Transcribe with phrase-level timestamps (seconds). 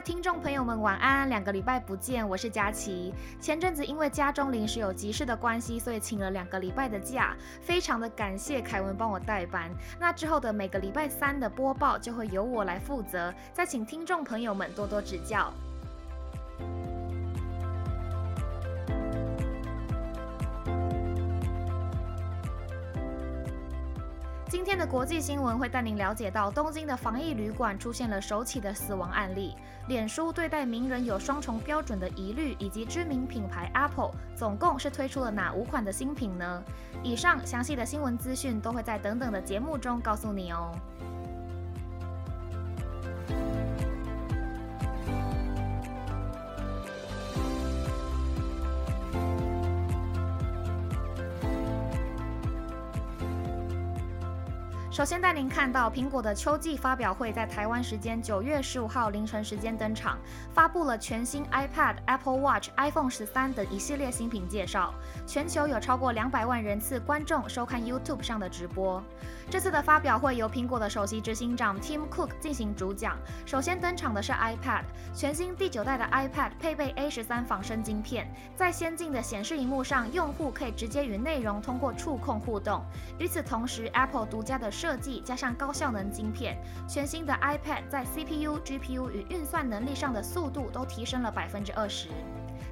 [0.00, 1.28] 听众朋友们，晚安！
[1.28, 3.12] 两个礼拜不见，我是佳琪。
[3.38, 9.70] 前阵子因为家中临时有急事的关系，所以请了两个礼拜的假，非常的感谢凯文帮我代班。
[9.98, 15.52] 那之后的每个礼拜三的播报就会由我来负责，再请听众朋友们多多指教。
[24.60, 29.56] 今天的国际新闻会带您了解到，东京的防疫旅馆出现了首起的死亡案例。
[29.88, 36.62] 脸书对待名人有双重标准的疑虑，以及知名品牌 Apple 总共是推出了哪五款的新品呢？
[37.02, 40.70] 以上详细的新闻资讯都会在等等的节目中告诉你哦。
[54.90, 60.18] 首先带您看到苹果的秋季发表会，在台湾时间九月十五号凌晨时间登场，
[60.52, 64.92] 发布了全新 iPad、Apple Watch、iPhone 十三等一系列新品介绍。
[65.28, 69.00] 全球有超过两百万人次观众收看 YouTube 上的直播。
[69.48, 73.16] 这次的发表会由苹果的首席执行长 Tim Cook 进行主讲。
[73.46, 74.82] 首先登场的是 iPad，
[75.14, 82.84] 全新第九代的 iPad 配备 A 十三仿生晶片，在先进的显示荧幕上，用户可以直接与内容通过触控互动。
[83.20, 92.08] 与此同时，Apple 独家的设设计加上高效能晶片，全新的 iPad 在 CPU、GPU 与运算能力上的速度都提升了百分之二十。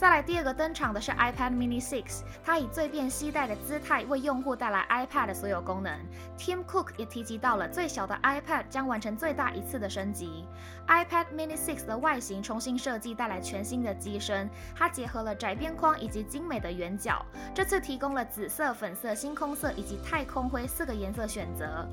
[0.00, 5.94] 再来第二个登场的是 iPad Mini 6，它以最便携带的姿态为用户带来 iPad 的所有功能。
[6.38, 10.46] Tim Cook 也提及到了最小的 iPad 将完成最大一次的升级。
[10.88, 14.48] iPad Mini 6的外形重新设计，带来全新的机身。
[14.74, 17.22] 它结合了窄边框以及精美的圆角，
[17.54, 21.86] 这次提供了紫色、粉色、星空色以及太空灰四个颜色选择。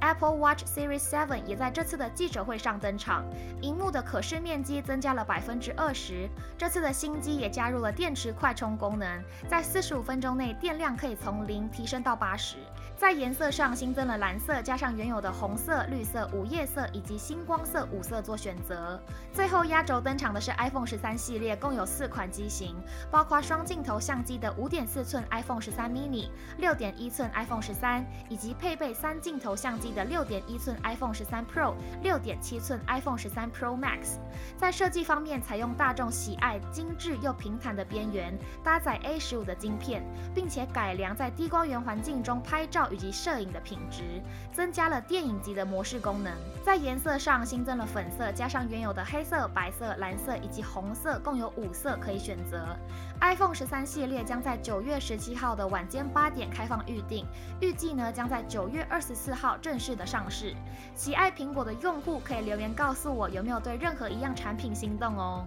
[0.00, 3.22] Apple Watch Series 7也在这次的记者会上登场，
[3.60, 6.26] 荧幕的可视面积增加了百分之二十。
[6.56, 12.56] 这次的新机也加入了电池快充功能，在四十五分钟内电量可以从零提升到八十。
[13.00, 19.00] 在颜色上新增了蓝色，加上原有的红色、绿色、午夜色以及星光色五色做选择。
[19.32, 22.76] 最后压轴登场的是 iPhone 十三系列，共有四款机型，
[23.10, 26.28] 包括双镜头相机的五点四寸 iPhone 十三 mini、
[26.58, 31.72] 六点一寸 iPhone 十三，以及配备三镜头相机的六点一寸 iPhone 十三 Pro、
[32.02, 34.18] 六点七寸 iPhone 十三 Pro Max。
[34.58, 46.32] 在设计方面，采用大众喜爱精致又平坦的边缘，搭载 A 十五的晶片，并且改良在低光源环境中拍照以及摄影的品质，增加了电影级的模式功能。
[46.64, 52.76] 在颜色上新增了粉色，加上原有的黑色、白色、蓝色以及红色，共有五色可以选择。
[53.20, 57.26] iPhone 十三系列将在九月十七号的晚间八点开放预定，
[57.60, 60.54] 预计呢将在九月二十四号正式的上市。
[60.94, 65.46] 喜爱苹果的用户可以留言告诉我有没有对任何一样产品心动哦。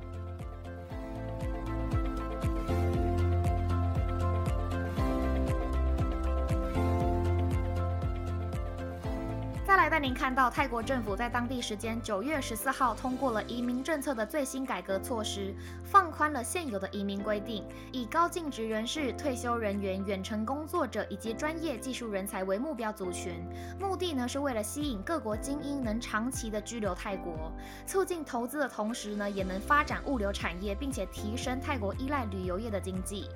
[9.74, 15.54] 再来带您看到泰国政府在当地时间九月十四号通过了移民政策的最新改革措施，
[15.86, 23.36] 放宽了现有的移民规定，以高净值人士、退休人员、远程工作者以及专业技术人才为目标族群。
[23.80, 27.52] 目的呢是为了吸引各国精英能长期的居留泰国，
[27.86, 33.30] 促进投资的同时呢，也能发展物流产业，并且提升泰国依赖旅游业的经济。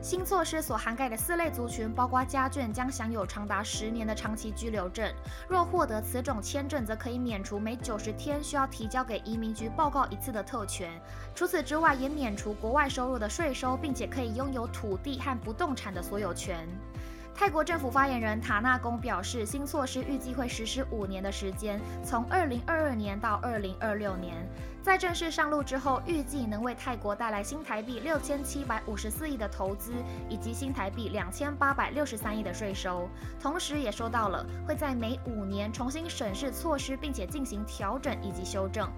[0.00, 5.10] 新措施所涵盖的四类族群，包括家眷将享有长达十年的长期居留证，
[5.48, 11.00] 若获得此种签证，则可以免除每九十天需要提交给移民局报告一次的特权。
[11.34, 16.68] 除此之外，也免除国外收入的税收，并且可以拥有土地和不动产的所有权。
[17.36, 24.34] 泰国政府发言人塔纳公表示，新措施预计会实施五年的时间，从二零二二年到二零二六年。
[24.80, 29.92] 在正式上路之后，预计能为泰国带来新台币六千七百五十四亿的投资，
[30.28, 33.08] 以及新台币两千八百六十三亿的税收。
[33.40, 38.88] 同时，也说到了会在每五年重新审视措施，并且进行调整以及修正。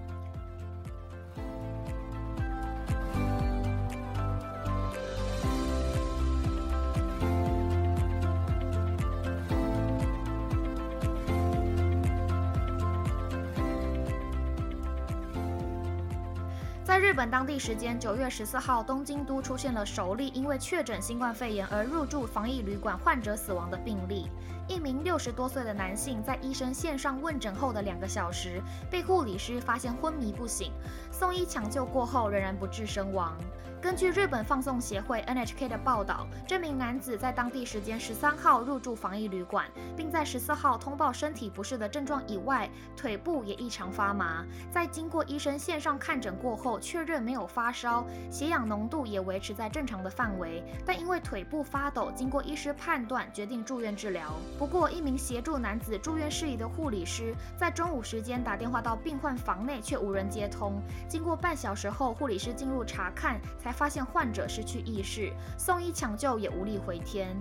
[16.86, 24.30] 在日本当地时间九月十四号，东京都出现了首例因为确诊新冠肺炎而入住防疫旅馆患者死亡的病例。
[24.68, 28.60] 一名六十多岁的男性在医生线上问诊后的两个小时，
[28.90, 30.72] 被护理师发现昏迷不醒，
[31.10, 33.36] 送医抢救过后仍然不治身亡。
[33.80, 39.66] 根据日本放送协会 NHK 的报道，这名男子在当地时间十三号入住防疫旅馆，
[39.96, 44.44] 并在十四号通报身体不适的症状以外，腿部也异常发麻。
[44.72, 50.64] 在经过医生线上看诊过后，确认没有发烧，血氧浓度也维持在正常的范围。
[50.84, 54.32] 但因为腿部发抖，经过医师判断，决定住院治疗。
[54.58, 60.80] 不过，一名协助男子住院事宜的护理师在中午时间打电话到病患房内，却无人接通。
[61.06, 67.36] 经过半小时后，护理师进入查看，才发现患者失去意识，送医抢救也无力回天。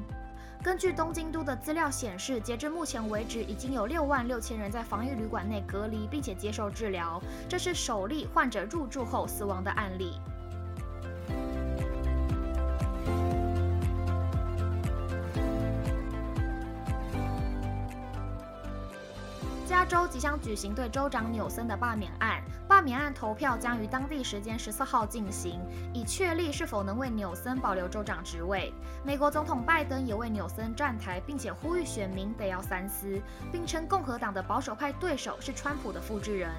[0.62, 7.22] 根据东京都的资料显示，截至目前为止，已经有六万六千人在防疫旅馆内隔离，并且接受治疗。
[7.48, 10.20] 这是首例患者入住后死亡的案例。
[19.76, 25.60] 加州即将举行对州长纽森的罢免案，罢免案投票将于当地时间十四号进行，
[25.94, 28.74] 以确立是否能为纽森保留州长职位。
[29.04, 36.50] 美国总统拜登也为纽森站台，并且呼吁选民得要三思，并称共和党的保守派对手是川普的复制人。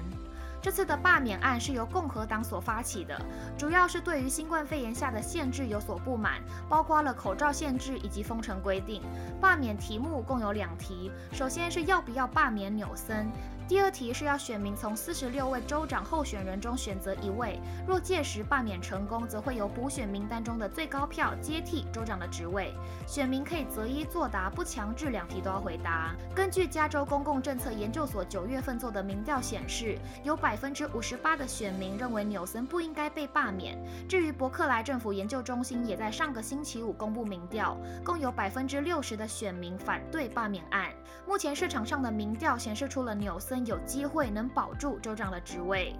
[0.67, 3.17] 这次的罢免案是由共和党所发起的，
[3.57, 9.01] 主要是对于新冠肺炎下的限制有所不满，包括了口罩限制以及封城规定。
[9.39, 13.31] 罢免题目共有两题，首先是要不要罢免纽森。
[13.65, 22.73] 第二题是要选民从四十六位州长候选人中选择一位，若届时罢免成功，则会由补选名单中的最高票接替州长的职位。
[23.05, 26.15] 选民可以择一作答，不强制两题都要回答。
[26.33, 33.77] 根据加州公共政策研究所九月份做的民调显示，有百分之五十八的选民认为纽森不应该被罢免。
[34.09, 40.91] 至于伯克莱政府研究中心也在上个星期五公布民调，共有百分之六十的选民反对罢免案。
[41.27, 43.67] 目前市场上的民调显示出了纽森。
[43.67, 45.93] 有机会能保住州长的职位。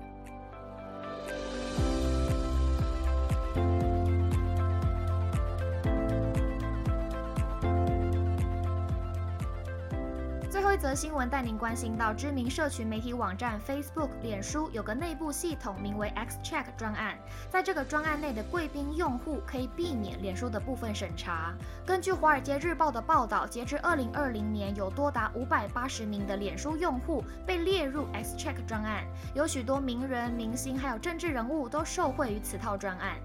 [10.78, 17.18] 则新闻带您关心到，知名社群媒体网站 Facebook 脸书有个内部系统，名为 XCheck 专案。
[17.50, 21.52] 在这个专案内的贵宾用户可以避免脸书的部分审查。
[21.84, 29.04] 根据《华尔街日报》的报道，截至2020年，有多达580名的脸书用户被列入 XCheck 专案，
[29.34, 33.16] 有许多名人、明星还有政治人物都受惠于此套专案。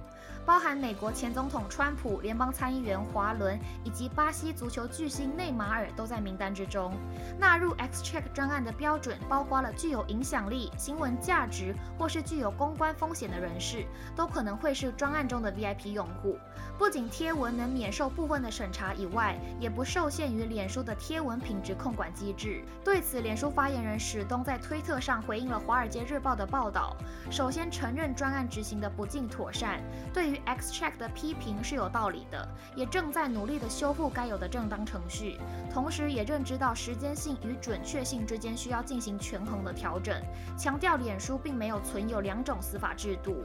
[0.44, 6.92] 包含美国前总统川普、联邦参议员华伦以及巴西足球巨星内马尔都在名单之中。
[7.38, 13.84] 纳入 XCheck 专案的标准包括了具有影响力、新闻价值或是具有公关风险的人士，
[14.16, 16.36] 都可能会是专案中的 VIP 用户。
[16.78, 22.64] 不仅贴文能免受部分的审查以外，也不受限于脸书的贴文品质控管机制。
[22.84, 26.96] 对此，脸书发言人史东在推特上回应了《华尔街日报》的报道，
[27.30, 29.80] 首先承认专案执行的不尽妥善。
[30.12, 35.38] 对于 XCheck 的批评是有道理的，也正在努力的修复该有的正当程序，
[35.73, 40.20] 同时也认知到时间性与准确性之间需要进行权衡的调整，
[40.56, 43.44] 强调脸书并没有存有两种司法制度。